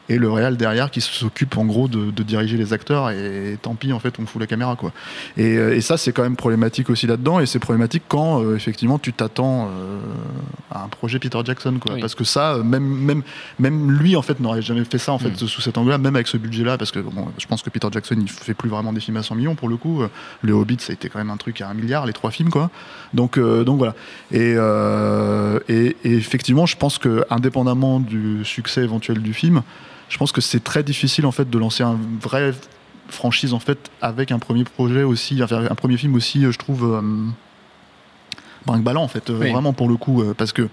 [0.09, 3.93] et le réal derrière qui s'occupe en gros de, diriger les acteurs et, tant pis
[3.93, 4.91] en fait on fout la caméra quoi.
[5.37, 8.55] Et, euh, et ça c'est quand même problématique aussi là-dedans et c'est problématique quand euh,
[8.55, 9.99] effectivement tu t'attends euh,
[10.71, 11.95] à un projet Peter Jackson quoi.
[11.99, 13.23] Parce que ça même même
[13.59, 15.47] même lui en fait n'aurait jamais fait ça en fait mm.
[15.47, 18.15] sous cet angle-là même avec ce budget-là parce que bon, je pense que Peter Jackson
[18.19, 20.03] il fait plus vraiment des films à 100 millions pour le coup.
[20.41, 22.49] Le Hobbit ça a été quand même un truc à un milliard les trois films
[22.49, 22.69] quoi.
[23.13, 23.95] Donc donc voilà.
[24.31, 24.55] Et,
[25.67, 29.63] et, et effectivement je pense que indépendamment du succès éventuel du film
[30.09, 32.53] je pense que c'est très difficile en fait de lancer un vrai
[33.09, 37.01] franchise en fait avec un premier projet aussi, un premier film aussi, je trouve euh,
[38.65, 40.69] brinque-ballant en fait, euh, vraiment pour le coup, euh, parce que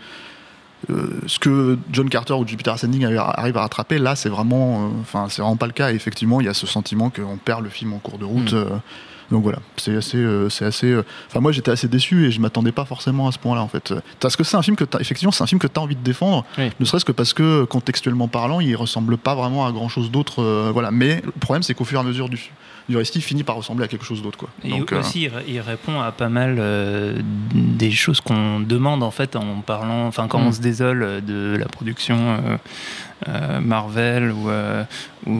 [1.28, 5.40] ce que John Carter ou Jupiter Ascending arrivent à rattraper, là, c'est vraiment, enfin, c'est
[5.40, 5.92] vraiment pas le cas.
[5.92, 8.52] Et effectivement, il y a ce sentiment qu'on perd le film en cours de route.
[8.52, 8.80] Mm.
[9.32, 10.88] Donc voilà, c'est assez, euh, c'est assez.
[10.88, 13.68] Euh, enfin moi j'étais assez déçu et je m'attendais pas forcément à ce point-là en
[13.68, 13.94] fait.
[14.20, 16.02] Parce que c'est un film que effectivement c'est un film que tu as envie de
[16.02, 20.42] défendre, ne serait-ce que parce que contextuellement parlant, il ressemble pas vraiment à grand-chose d'autre.
[20.42, 22.50] Euh, voilà, mais le problème c'est qu'au fur et à mesure du
[22.88, 24.36] du récit finit par ressembler à quelque chose d'autre.
[24.36, 24.48] Quoi.
[24.64, 26.60] Et Donc, aussi, il répond à pas mal
[27.54, 30.52] des choses qu'on demande en fait en parlant, enfin quand on mm.
[30.52, 32.58] se désole de la production
[33.60, 34.84] Marvel euh,
[35.26, 35.32] ou,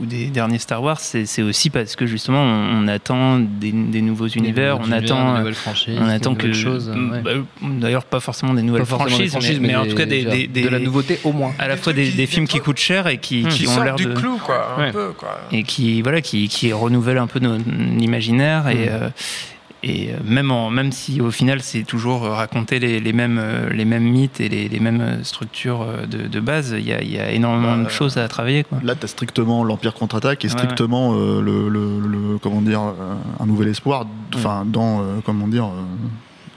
[0.00, 4.78] ou, des derniers Star Wars, c'est aussi parce que justement on, attend des, nouveaux univers,
[4.80, 5.44] on attend,
[5.88, 6.92] on attend que choses.
[7.22, 7.30] Bah,
[7.62, 11.32] D'ailleurs, pas forcément des nouvelles franchises, mais, en tout cas des, de la nouveauté au
[11.32, 11.52] moins.
[11.58, 14.38] À la fois des, films qui coûtent cher et qui, qui, ont l'air du clou,
[14.38, 15.38] quoi, un peu, quoi.
[15.52, 17.64] et qui voilà, qui, qui renouvellent un peu notre
[18.00, 18.88] imaginaire et, mm.
[18.90, 19.08] euh,
[19.86, 23.70] et euh, même, en, même si au final c'est toujours raconter les, les, mêmes, euh,
[23.70, 27.02] les mêmes mythes et les, les mêmes structures euh, de, de base, il y a,
[27.02, 28.64] y a, énormément bah, de choses à travailler.
[28.64, 28.78] Quoi.
[28.82, 32.80] Là, tu as strictement l'Empire contre-attaque et strictement le, le, comment dire,
[33.40, 35.70] un nouvel espoir, enfin, dans, comment dire,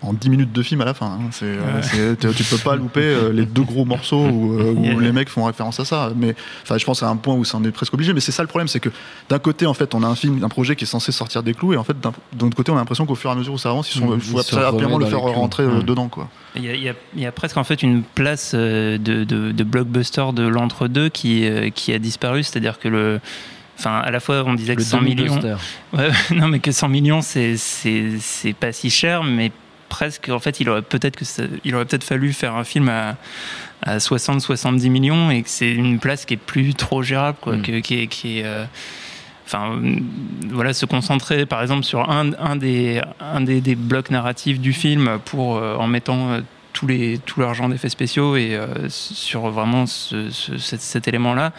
[0.02, 1.08] en 10 minutes de film à la fin.
[1.08, 1.30] Hein.
[1.44, 5.46] Euh, tu peux pas louper euh, les deux gros morceaux où, euh, les mecs font
[5.46, 6.12] référence à ça.
[6.16, 8.14] Mais enfin, je pense à un point où c'en est presque obligé.
[8.14, 8.90] Mais c'est ça le problème, c'est que
[9.30, 11.54] d'un côté, en fait, on a un film, un projet qui est censé sortir des
[11.54, 12.12] clous, et en fait, d'un,
[12.46, 14.40] autre côté, on a l'impression qu'au fur et à mesure où ça avance, il faut
[14.40, 16.30] absolument le faire rentrer dedans, quoi.
[16.56, 20.26] Il y, a, il y, a, presque en fait une place de, de, de blockbuster
[20.34, 23.20] de l'entre-deux qui, qui a disparu, c'est-à-dire que le
[23.80, 25.40] enfin à la fois on disait que 100 millions
[25.94, 29.52] ouais, non mais que 100 millions c'est c'est pas si cher mais
[29.90, 31.26] presque, en fait, il aurait peut-être que
[31.64, 33.16] il aurait peut-être fallu faire un film à,
[33.86, 37.82] 60-70 millions et que c'est une place qui est plus trop gérable, quoi, mm.
[37.82, 38.66] qui est, qui est euh,
[39.46, 39.80] enfin
[40.50, 44.74] voilà se concentrer par exemple sur un, un des un des, des, blocs narratifs du
[44.74, 46.42] film pour euh, en mettant euh,
[46.80, 51.52] tous les, tout l'argent d'effets spéciaux et euh, sur vraiment ce, cet, élément-là.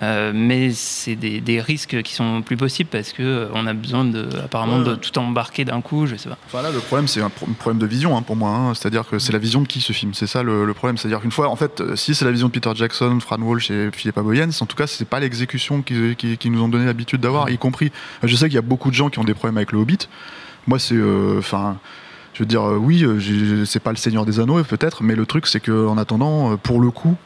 [0.00, 3.74] Euh, mais c'est des, des, risques qui sont plus possibles parce que euh, on a
[3.74, 6.38] besoin de, apparemment de tout embarquer d'un coup, je sais pas.
[6.46, 8.48] Enfin là, le problème, c'est un problème de vision hein, pour moi.
[8.48, 8.74] Hein.
[8.74, 10.14] C'est-à-dire que c'est la vision de qui ce film?
[10.14, 10.96] C'est ça le, problème.
[10.96, 13.90] C'est-à-dire qu'une fois, en fait, si c'est la vision de Peter Jackson, Fran Walsh et
[13.92, 17.50] Philippe Boyens, en tout cas, c'est pas l'exécution qui, qui, nous ont donné l'habitude d'avoir,
[17.50, 17.92] y compris.
[18.22, 20.08] Je sais qu'il y a beaucoup de gens qui ont des problèmes avec le Hobbit.
[20.66, 20.96] Moi, c'est,
[21.36, 21.76] enfin
[22.34, 25.26] je veux dire, euh, oui, euh, c'est pas le Seigneur des Anneaux peut-être, mais le
[25.26, 27.16] truc c'est que en attendant, euh, pour le coup,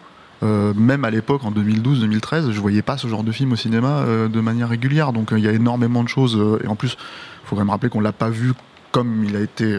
[0.43, 4.41] même à l'époque, en 2012-2013, je voyais pas ce genre de film au cinéma de
[4.41, 5.13] manière régulière.
[5.13, 6.39] Donc il y a énormément de choses.
[6.63, 8.53] et en plus, il faut quand même rappeler qu'on l'a pas vu
[8.93, 9.77] comme il a été,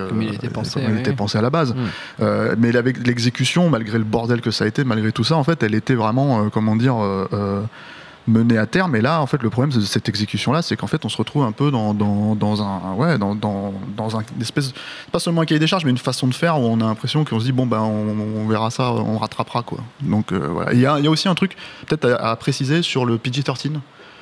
[0.52, 0.82] pensé,
[1.16, 1.74] pensé à la base.
[2.20, 2.56] Mm.
[2.58, 5.64] mais avec l'exécution, malgré le bordel que ça a été, malgré tout ça, en fait,
[5.64, 6.98] elle était vraiment, comment dire
[8.28, 8.96] mener à terme.
[8.96, 11.44] Et là, en fait, le problème de cette exécution-là, c'est qu'en fait, on se retrouve
[11.44, 14.74] un peu dans, dans, dans un, ouais, dans, dans, dans un une espèce,
[15.12, 17.24] pas seulement un cahier des charges, mais une façon de faire où on a l'impression
[17.24, 19.80] qu'on se dit bon ben on, on verra ça, on rattrapera quoi.
[20.02, 20.74] Donc euh, voilà.
[20.74, 21.56] Il y, a, il y a aussi un truc
[21.88, 23.74] peut-être à, à préciser sur le PG-13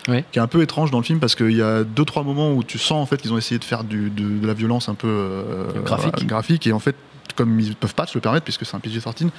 [0.10, 0.24] Oui.
[0.32, 2.54] qui est un peu étrange dans le film parce qu'il y a deux trois moments
[2.54, 4.88] où tu sens en fait qu'ils ont essayé de faire du, de, de la violence
[4.88, 6.26] un peu euh, Graphique.
[6.28, 6.96] graphique et en fait
[7.36, 9.30] comme ils peuvent pas se le permettre puisque c'est un PG-13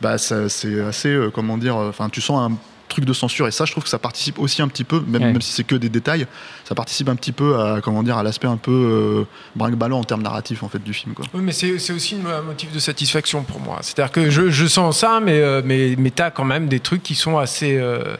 [0.00, 2.56] bah c'est assez euh, comment dire enfin tu sens un
[2.88, 5.22] truc de censure et ça je trouve que ça participe aussi un petit peu même,
[5.22, 5.32] Ouais.
[5.32, 6.26] même si c'est que des détails
[6.64, 9.24] ça participe un petit peu à comment dire à l'aspect un peu euh,
[9.56, 12.42] brinque-ballant en termes narratifs en fait du film quoi Oui, mais c'est c'est aussi un
[12.42, 13.78] motif de satisfaction pour moi.
[13.82, 17.02] C'est-à-dire que je, je sens ça, mais, euh, mais, mais t'as quand même des trucs
[17.02, 17.76] qui sont assez.
[17.76, 18.16] euh,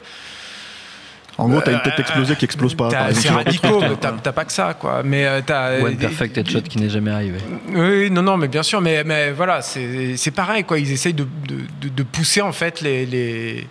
[1.36, 3.82] en gros t'as une tête explosée qui explose pas t'as- par exemple, C'est radicaux,
[4.22, 5.02] t'as pas que ça, quoi.
[5.02, 5.80] Mais euh, t'as.
[5.82, 7.38] One Perfect Headshot qui n'est jamais arrivé.
[7.74, 10.78] Oui, non, non, mais bien sûr, mais, mais voilà, c'est c'est pareil, quoi.
[10.78, 13.66] Ils essayent de, de, de- de pousser en fait les, les,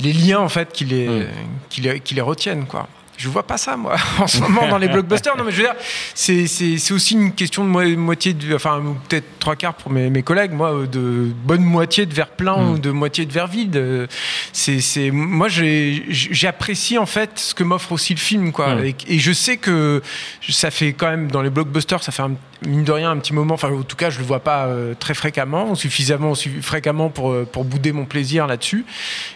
[0.00, 1.26] les liens en fait qui les, Mm.
[1.70, 2.88] qui les, qui les retiennent, quoi.
[3.18, 5.36] Je vois pas ça, moi, en ce moment dans les blockbusters.
[5.36, 5.74] Non, mais je veux dire,
[6.12, 9.92] c'est- c'est c'est aussi une question de mo- moitié, de, enfin, peut-être trois quarts pour
[9.92, 12.70] mes, mes collègues, moi, de bonne moitié de verre plein Mm.
[12.72, 14.08] ou de moitié de verre vide.
[14.52, 18.74] C'est, c'est, moi, j'ai- j'apprécie en fait ce que m'offre aussi le film, quoi.
[18.74, 18.84] Mm.
[18.86, 20.02] Et, et je sais que
[20.48, 22.32] ça fait quand même dans les blockbusters, ça fait un,
[22.66, 23.54] mine de rien un petit moment.
[23.54, 27.30] Enfin, en tout cas, je le vois pas euh, très fréquemment, suffisamment su- fréquemment pour
[27.32, 28.84] euh, pour bouder mon plaisir là-dessus.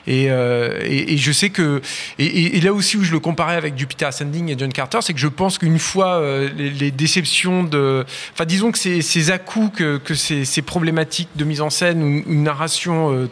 [0.06, 1.80] Et, euh, je sais que
[2.18, 5.20] et, là aussi où je le comparais avec Jupiter Ascending et John Carter, c'est que
[5.20, 6.22] je pense qu'une fois
[6.56, 11.70] les, déceptions de, enfin disons que ces, ces à-coups que, ces, problématiques de mise en
[11.70, 13.28] scène ou une narration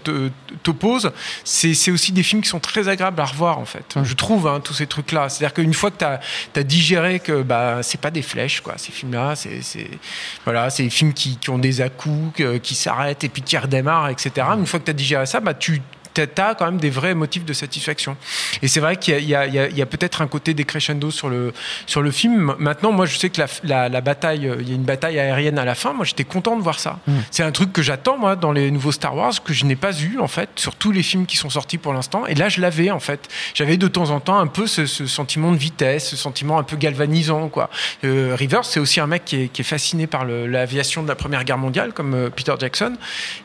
[0.62, 1.12] t'opposent,
[1.44, 3.96] c'est aussi des films qui sont très agréables à revoir en fait.
[4.02, 5.28] Je trouve hein, tous ces trucs-là.
[5.28, 6.04] C'est-à-dire qu'une fois que tu
[6.60, 9.60] as, digéré que bah c'est pas des flèches quoi, ces films-là, c'est-
[10.44, 14.46] voilà, c'est des films qui, ont des à-coups, qui s'arrêtent et puis qui redémarrent, etc.
[14.56, 15.80] Une fois que tu as digéré ça, bah tu
[16.20, 18.16] as quand même des vrais motifs de satisfaction.
[18.62, 21.52] Et c'est vrai qu'il y a, peut-être un côté décrescendo sur le,
[21.86, 22.54] sur le film.
[22.58, 25.18] Maintenant, moi, je sais que la, la- la bataille, euh, il y a une bataille
[25.18, 25.92] aérienne à la fin.
[25.92, 26.98] Moi, j'étais content de voir ça.
[27.30, 29.92] C'est un truc que j'attends, moi, dans les nouveaux Star Wars, que je n'ai pas
[30.00, 32.26] eu, en fait, sur tous les films qui sont sortis pour l'instant.
[32.26, 33.28] Et là, je l'avais, en fait.
[33.54, 36.62] J'avais de temps en temps un peu ce, ce sentiment de vitesse, ce sentiment un
[36.62, 37.70] peu galvanisant, quoi.
[38.04, 41.14] Euh, Rivers, c'est aussi un mec qui est, qui est fasciné par l'aviation de la
[41.14, 42.94] Première Guerre mondiale, comme euh, Peter Jackson.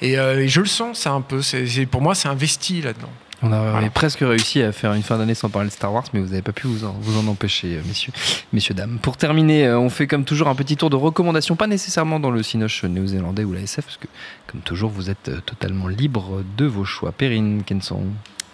[0.02, 1.42] Et, euh, et je le sens, ça un peu.
[1.42, 2.28] C'est, pour moi, c'est
[2.60, 3.10] investi là-dedans.
[3.42, 3.90] On a Voilà.
[3.90, 6.42] presque réussi à faire une fin d'année sans parler de Star Wars, mais vous n'avez
[6.42, 8.12] pas pu vous en, vous en empêcher, euh, messieurs,
[8.52, 9.00] messieurs, dames.
[9.02, 12.32] Pour terminer, euh, on fait comme toujours un petit tour de recommandations, pas nécessairement dans
[12.32, 14.08] le Cinoche néo-zélandais ou la SF, parce que,
[14.48, 17.14] comme toujours, vous êtes euh, totalement libre de vos choix.
[17.14, 18.02] Perrine, Kenson.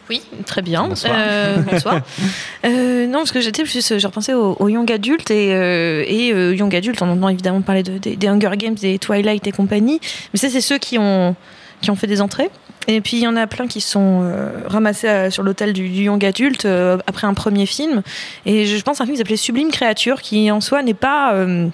[0.07, 0.87] Oui, très bien.
[0.87, 1.15] Bonsoir.
[1.17, 2.01] Euh, bonsoir.
[2.65, 6.31] Euh, non, parce que j'étais plus, je repensais au, au Young Adult et, euh, et
[6.31, 9.51] euh, Young Adult, on entend évidemment parler de, des, des Hunger Games, des Twilight et
[9.51, 9.99] compagnie,
[10.33, 11.35] mais ça, c'est ceux qui ont,
[11.81, 12.49] qui ont fait des entrées.
[12.87, 15.89] Et puis il y en a plein qui sont euh, ramassés euh, sur l'hôtel du,
[15.89, 18.01] du Young Adult euh, après un premier film.
[18.45, 21.33] Et je, pense à un film qui s'appelait Sublime Créature, qui en soi n'est pas.
[21.33, 21.67] euh,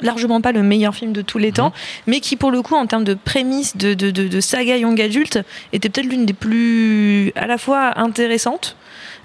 [0.00, 1.72] largement pas le meilleur film de tous les temps,
[2.06, 5.00] mais qui pour le coup en termes de prémisse de, de, de, de saga young
[5.00, 5.38] adulte
[5.72, 8.74] était peut-être l'une des plus à la fois intéressantes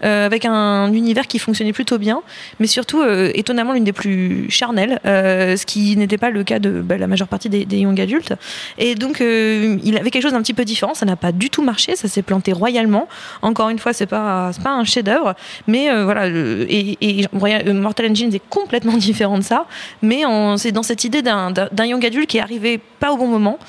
[0.03, 2.21] euh, avec un univers qui fonctionnait plutôt bien,
[2.60, 6.60] mais surtout euh, étonnamment l'une des plus charnelles, euh, ce qui n'était pas le cas
[6.60, 8.34] de bah, la majeure partie des, young adultes.
[8.77, 11.63] Et donc il avait quelque chose d'un petit peu différent, ça n'a pas du tout
[11.63, 13.08] marché, ça s'est planté royalement.
[13.41, 15.36] Encore une fois, c'est pas pas un chef-d'œuvre,
[15.67, 16.27] mais voilà.
[16.27, 19.65] et, Mortal Engines est complètement différent de ça,
[20.01, 20.23] mais
[20.58, 23.60] c'est dans cette idée d'un young adulte qui est arrivé pas au bon moment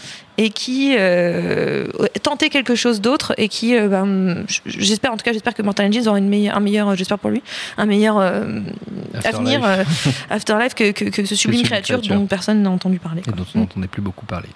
[0.40, 1.88] et qui euh,
[2.22, 5.86] tentait quelque chose d'autre et qui euh, ben, j'espère en tout cas j'espère que Mortal
[5.88, 7.42] Engines aura une meilleure, un meilleur j'espère pour lui
[7.76, 8.60] un meilleur euh,
[9.24, 9.82] avenir euh,
[10.30, 12.16] Afterlife que, que, que ce sublime créature, Créature.
[12.20, 13.32] dont personne n'a entendu parler Et quoi.
[13.34, 14.48] dont on n'entendait plus beaucoup parler.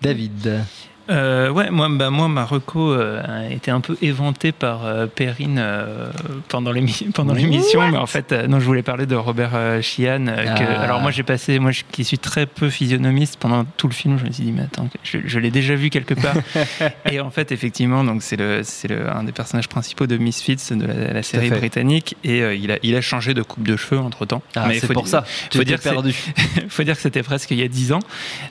[0.00, 0.60] David.
[1.10, 5.06] Euh, ouais, moi, bah, moi, ma reco euh, a été un peu éventée par euh,
[5.06, 6.10] Perrine euh,
[6.48, 10.26] pendant l'émi- pendant l'émission, mais en fait, non, je voulais parler de Robert Sheehan.
[10.26, 10.80] que- Ah.
[10.82, 14.18] alors moi, j'ai passé, moi, je- qui suis très peu physionomiste pendant tout le film,
[14.18, 16.34] je me suis dit, mais attends, je, je l'ai déjà vu quelque part.
[17.10, 20.56] Et en fait, effectivement, donc c'est le, c'est le, un des personnages principaux de Misfits
[20.72, 24.00] de la, la série britannique, et il a, il a changé de coupe de cheveux
[24.00, 24.42] entre temps.
[24.56, 25.24] Ah, c'est pour ça.
[25.54, 26.14] Faut dire perdu.
[26.62, 28.00] Il faut dire que c'était presque il y a 10 ans.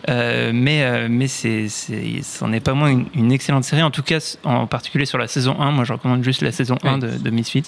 [0.08, 3.84] Mais mais c'est, c'est, c'en est pas moins une, une excellente série.
[3.84, 5.72] En tout cas, en particulier sur la saison 1.
[5.72, 7.64] Moi, je recommande juste la saison 1 de, de Misfits.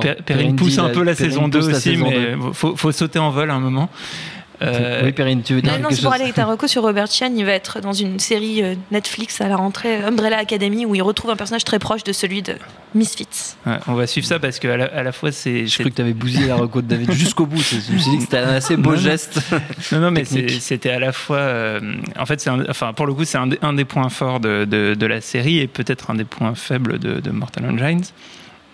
[0.00, 2.36] Per- Perrine pousse un la- peu la Perrine saison 2 pousse la aussi, saison mais
[2.52, 3.88] faut, faut sauter en vol à un moment.
[4.60, 6.44] Euh, Oui, Perrine, tu veux dire Non, non, quelque c'est pour chose aller avec ta
[6.44, 7.30] reco sur Robert Chan.
[7.36, 11.02] Il va être dans une série euh, Netflix à la rentrée, Umbrella Academy, où il
[11.02, 12.54] retrouve un personnage très proche de celui de
[12.94, 13.26] Misfits.
[13.66, 15.66] ouais, on va suivre ça parce qu'à la, à la fois, c'est.
[15.66, 17.60] Je crois que tu avais bousillé la reco de David jusqu'au bout.
[17.62, 19.02] C'est- Je me suis dit que c'était un assez beau Non, non.
[19.02, 19.40] geste.
[19.92, 21.36] Non, non, mais c'était à la fois.
[21.38, 21.80] euh,
[22.18, 24.40] en fait, c'est un- enfin, pour le coup, c'est un, des- un des points forts
[24.40, 28.02] de, de- de la série et peut-être un des points faibles de, de Mortal Engines.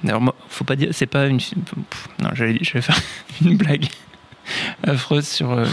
[0.02, 1.38] D'ailleurs, faut pas dire, c'est pas une.
[1.38, 2.96] pff, Non, j'allais faire
[3.44, 3.86] une blague
[4.82, 5.66] affreuse sur, euh,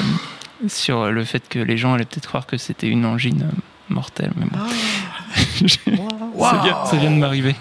[0.68, 4.32] sur le fait que les gens allaient peut-être croire que c'était une angine euh, mortelle.
[4.36, 4.60] Mais bon.
[5.32, 7.56] Ça, vient, ça vient de m'arriver.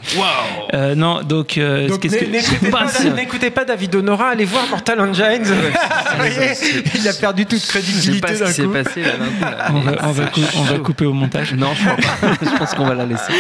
[0.75, 4.45] Euh, non, donc, euh, Donc, qu'est-ce que- n'écoutez pas, Pas- n'écoutez pas David Honora, allez
[4.45, 5.45] voir Mortal Engines.
[6.95, 8.73] Il a perdu toute crédibilité pas ce d'un qui s'est coup.
[8.73, 9.75] passé là coup.
[9.75, 10.83] on va, on va C'est cou- on va chaud.
[10.83, 11.55] couper au montage.
[11.55, 12.35] Non, je crois pas.
[12.43, 13.33] je pense qu'on va la laisser.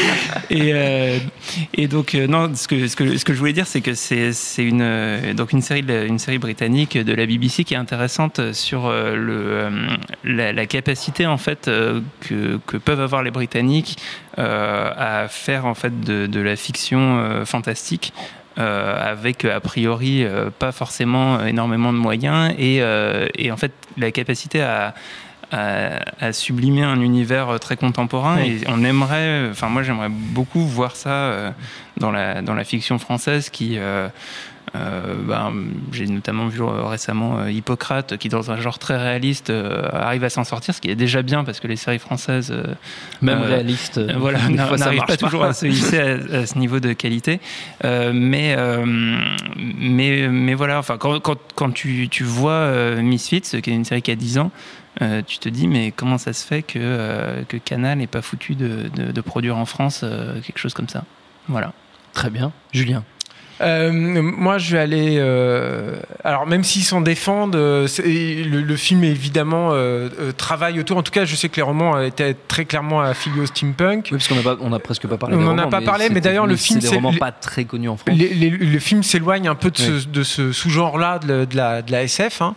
[0.50, 1.18] Et, euh,
[1.74, 3.94] et donc euh, non, ce que, ce que ce que je voulais dire, c'est que
[3.94, 8.52] c'est une euh, donc une série une série britannique de la BBC qui est intéressante
[8.52, 9.70] sur euh, le euh,
[10.24, 13.96] la, la capacité en fait euh, que, que peuvent avoir les Britanniques
[14.36, 18.12] à faire en fait de, de la fiction euh, fantastique.
[18.58, 23.72] euh, avec a priori euh, pas forcément énormément de moyens et, euh, et en fait
[23.96, 24.92] la capacité à,
[25.52, 28.60] à, à sublimer un univers très contemporain Oui.
[28.62, 31.50] et on aimerait enfin moi j'aimerais beaucoup voir ça euh,
[31.96, 33.78] dans la dans la fiction française qui
[34.76, 35.52] euh, ben,
[35.92, 39.52] j'ai notamment vu euh, récemment euh, Hippocrate qui dans un genre très réaliste
[39.92, 42.54] arrive à s'en sortir ce qui est déjà bien parce que les séries françaises
[43.20, 43.98] Même réaliste.
[43.98, 46.58] euh, voilà, des fois, ça n'arrive marche pas toujours à se hisser à, à ce
[46.58, 47.40] niveau de qualité.
[47.84, 48.56] Mais,
[49.56, 54.02] mais, mais voilà, enfin, quand, quand, quand tu, tu vois Misfits, qui est une série
[54.02, 54.50] qui a 10 ans,
[55.02, 58.22] euh, tu te dis, mais comment ça se fait que, euh, que Canal n'est pas
[58.22, 61.04] foutu de, de, de produire en France euh, quelque chose comme ça?
[61.48, 61.72] Voilà.
[62.12, 62.52] Très bien.
[62.72, 63.04] Julien?
[63.60, 63.90] Euh,
[64.22, 65.16] moi, je vais aller.
[65.18, 69.72] euh, alors, même s'ils s'en défendent, euh, le, le film évidemment
[70.36, 70.96] travaille autour.
[70.96, 74.08] En tout cas, je sais que les romans étaient très clairement affiliés au steampunk.
[74.12, 75.80] Oui, parce qu'on a, pas- on a presque pas parlé On des en a pas
[75.80, 78.16] parlé, mais d'ailleurs, le film, c'est pas très connus en France.
[78.16, 80.06] Les- les- le film s'éloigne un peu de ce, Oui.
[80.12, 82.54] de ce sous-genre-là de, la- de la, de la SF, hein.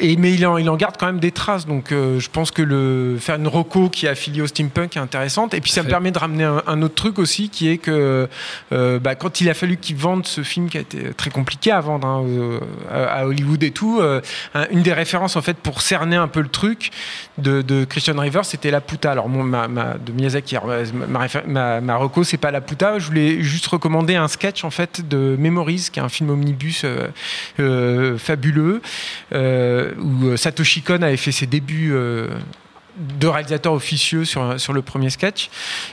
[0.00, 1.66] Et, mais il en, il en garde quand même des traces.
[1.66, 5.54] Donc je pense que le, faire une roco qui est affiliée au steampunk est intéressante.
[5.54, 8.28] Et puis ça me permet de ramener un, un autre truc aussi qui est que
[8.70, 11.80] bah, quand il a fallu qu'ils vendent ce film qui a été très compliqué à
[11.80, 14.20] vendre hein, euh, à Hollywood et tout, euh,
[14.54, 16.90] un- une des références en fait pour cerner un peu le truc
[17.38, 19.12] de, Christian River, c'était La Puta.
[19.12, 20.56] Alors ma, de Miyazaki,
[21.46, 22.98] ma, reco, c'est pas La Puta.
[22.98, 26.82] Je voulais juste recommander un sketch en fait de Memories, qui est un film omnibus
[26.84, 27.08] euh,
[27.60, 28.82] euh, fabuleux,
[29.32, 31.94] euh, où euh, Satoshi Kon avait fait ses débuts.
[32.98, 35.50] Euh, de réalisateur officieux sur, sur le premier sketch.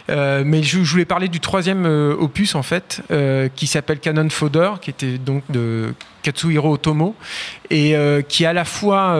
[0.09, 4.29] Euh, mais je, voulais parler du troisième euh, opus, en fait, euh, qui s'appelle Cannon
[4.29, 7.15] Fodder, qui était donc de Katsuhiro Otomo,
[7.69, 7.95] et
[8.27, 9.15] qui à la fois.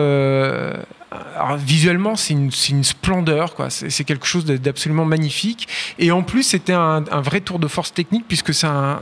[1.58, 2.50] Visuellement, c'est une,
[2.84, 3.70] splendeur, quoi.
[3.70, 5.68] C'est quelque chose d'absolument magnifique.
[5.98, 8.98] Et en plus, c'était un, vrai tour de force technique, puisque c'est un,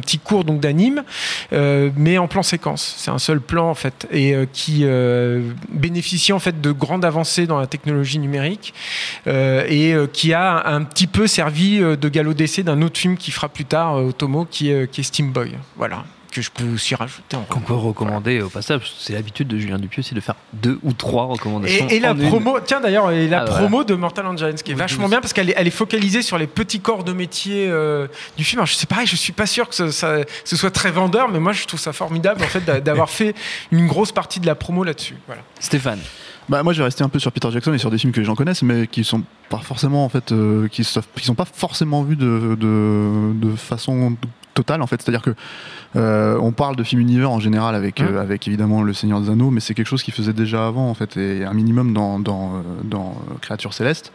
[0.00, 1.04] petit cours donc d'anime,
[1.52, 2.94] euh, mais en plan séquence.
[2.98, 7.04] C'est un seul plan, en fait, et euh, qui euh, bénéficie en fait de grandes
[7.04, 8.74] avancées dans la technologie numérique,
[9.26, 13.48] et qui a un petit peu servi de galop d'essai d'un autre film qui fera
[13.48, 15.52] plus tard, Otomo, qui qui est Steam Boy.
[15.76, 16.04] Voilà.
[16.32, 18.90] Que je peux aussi rajouter en Qu'on peut recommander au passage.
[18.98, 21.86] C'est l'habitude de Julien Dupieux, c'est de faire deux ou trois recommandations.
[21.90, 22.26] Et, et la en une.
[22.28, 25.20] promo, tiens d'ailleurs, et la Ah, promo de Mortal Engines, qui est Oui, vachement bien
[25.20, 28.06] parce qu'elle est, elle est focalisée sur les petits corps de métier euh,
[28.38, 28.60] du film.
[28.60, 31.28] Alors, je sais pareil, je suis pas sûr que ce, ça- ce soit très vendeur,
[31.28, 33.34] mais moi je trouve ça formidable en fait d'a- d'avoir fait
[33.70, 35.16] une grosse partie de la promo là-dessus.
[35.26, 35.42] Voilà.
[35.60, 36.00] Stéphane.
[36.48, 38.18] Bah, moi, je vais rester un peu sur Peter Jackson et sur des films que
[38.20, 41.34] les gens connaissent, mais qui sont pas forcément en fait, euh, qui, sont, qui sont
[41.36, 44.16] pas forcément vus de, de, de façon
[44.54, 45.00] totale en fait.
[45.02, 45.34] C'est-à-dire que
[45.96, 48.04] euh, on parle de film univers en général avec, Mmh.
[48.04, 50.88] euh, avec évidemment Le Seigneur des Anneaux, mais c'est quelque chose qui faisait déjà avant
[50.88, 54.12] en fait, et un minimum dans, dans, euh, dans Créature Céleste.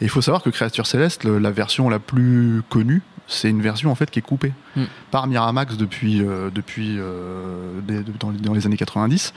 [0.00, 3.60] Et il faut savoir que Créature Céleste, le- la version la plus connue, c'est une
[3.60, 4.84] version en fait qui est coupée Mm.
[5.10, 9.34] par Miramax depuis, euh, depuis euh, des- dans, les- dans les années 90.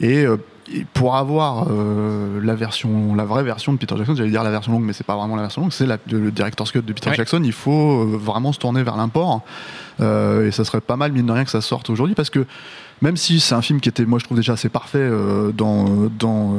[0.00, 0.36] Et euh,
[0.72, 4.50] et pour avoir euh, la version, la vraie version de Peter Jackson, j'allais dire la
[4.50, 7.10] version longue, mais c'est pas vraiment la version longue, c'est le director's cut de Peter
[7.10, 7.16] Ouais.
[7.16, 7.42] Jackson.
[7.44, 9.42] Il faut euh, vraiment se tourner vers l'import,
[10.00, 12.46] Euh, et ça serait pas mal mine de rien que ça sorte aujourd'hui, parce que
[13.00, 16.08] même si c'est un film qui était, moi je trouve déjà assez parfait euh, dans
[16.18, 16.56] dans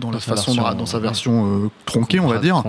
[0.00, 2.62] dans, la façon, version, dans sa version tronquée, on va dire.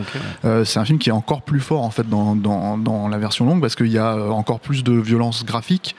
[0.43, 0.65] Ouais.
[0.65, 3.45] C'est un film qui est encore plus fort en fait dans, dans, dans la version
[3.45, 5.95] longue parce qu'il y a encore plus de violence graphique.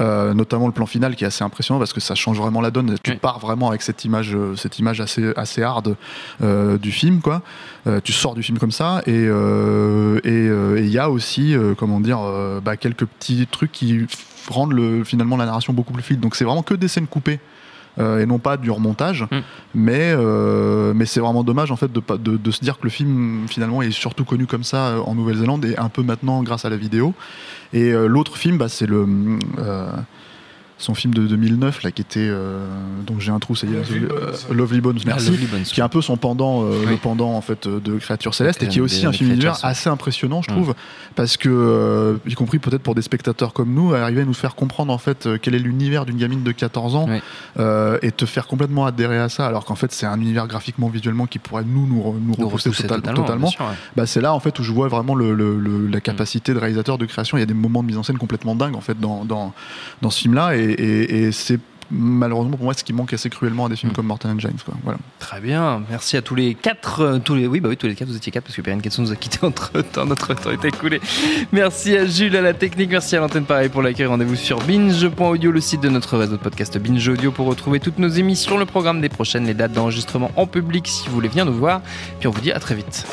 [0.00, 2.70] Euh, notamment le plan final qui est assez impressionnant parce que ça change vraiment la
[2.70, 2.96] donne.
[3.02, 3.16] Tu Oui.
[3.16, 5.96] pars vraiment avec cette image, euh, cette image assez assez hard
[6.42, 7.42] euh, du film, quoi.
[7.86, 12.20] Euh, tu sors du film comme ça et il y a aussi comment dire
[12.62, 14.06] bah, quelques petits trucs qui
[14.48, 16.20] rendent le, finalement la narration beaucoup plus fluide.
[16.20, 17.40] Donc c'est vraiment que des scènes coupées.
[17.98, 19.40] Euh, et non pas du remontage, Mm.
[19.74, 22.90] mais euh, mais c'est vraiment dommage en fait de, de de se dire que le
[22.90, 26.64] film finalement est surtout connu comme ça euh, en Nouvelle-Zélande et un peu maintenant grâce
[26.64, 27.14] à la vidéo.
[27.72, 29.06] Et l'autre film, bah, c'est le
[30.82, 32.66] son film de 2009 là qui était euh,
[33.06, 34.56] donc j'ai un trou ça y est Lovely euh, Bones.
[34.56, 35.62] Lovely Bones Ah, merci Lovely Bones.
[35.62, 36.86] qui est un peu son pendant euh, Oui.
[36.90, 39.52] le pendant en fait euh, de Créatures célestes et qui est aussi un film d'univers
[39.52, 40.54] Créatures, assez impressionnant je Mm.
[40.54, 40.74] trouve
[41.14, 44.54] parce que euh, y compris peut-être pour des spectateurs comme nous arriver à nous faire
[44.54, 47.06] comprendre en fait euh, quel est l'univers d'une gamine de 14 ans
[47.58, 50.88] euh, et te faire complètement adhérer à ça alors qu'en fait c'est un univers graphiquement
[50.88, 53.76] visuellement qui pourrait nous nous, nous Nous repousser repousser total- totalement, totalement, bien sûr, ouais.
[53.96, 56.58] bah, c'est là en fait où je vois vraiment le, le- le- la capacité de
[56.58, 57.36] réalisateur de création.
[57.36, 59.52] Il y a des moments de mise en scène complètement dingues en fait dans, dans,
[60.00, 61.58] dans ce film-là, et, et- et c'est
[61.94, 63.94] malheureusement pour moi ce qui manque assez cruellement à des films Mm.
[63.94, 64.56] comme James.
[64.64, 64.72] Quoi.
[64.82, 64.98] Voilà.
[65.18, 67.00] Très bien, merci à tous les quatre.
[67.02, 68.80] euh, tous les, oui, bah oui, tous les quatre, vous étiez quatre parce que Perrine
[68.80, 71.00] Ketson nous a quitté entre temps, notre temps est écoulé.
[71.52, 74.06] Merci à Jules, à la technique, merci à l'antenne pareil pour l'accueil.
[74.06, 77.98] Rendez-vous sur binge.audio, le site de notre réseau de podcast Binge Audio pour retrouver toutes
[77.98, 81.44] nos émissions, le programme des prochaines, les dates d'enregistrement en public si vous voulez venir
[81.44, 81.82] nous voir.
[82.20, 83.06] Puis on vous dit à très vite.